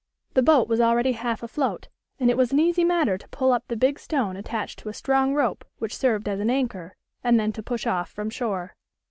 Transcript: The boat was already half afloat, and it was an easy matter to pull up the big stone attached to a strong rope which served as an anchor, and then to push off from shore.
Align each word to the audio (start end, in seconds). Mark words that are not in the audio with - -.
The 0.33 0.41
boat 0.41 0.67
was 0.67 0.81
already 0.81 1.11
half 1.11 1.43
afloat, 1.43 1.87
and 2.19 2.31
it 2.31 2.35
was 2.35 2.51
an 2.51 2.59
easy 2.59 2.83
matter 2.83 3.19
to 3.19 3.27
pull 3.29 3.53
up 3.53 3.67
the 3.67 3.75
big 3.77 3.99
stone 3.99 4.35
attached 4.35 4.79
to 4.79 4.89
a 4.89 4.95
strong 4.95 5.35
rope 5.35 5.63
which 5.77 5.95
served 5.95 6.27
as 6.27 6.39
an 6.39 6.49
anchor, 6.49 6.95
and 7.23 7.39
then 7.39 7.51
to 7.51 7.61
push 7.61 7.85
off 7.85 8.09
from 8.09 8.31
shore. 8.31 8.75